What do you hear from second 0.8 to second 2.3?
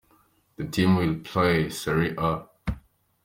will play Seria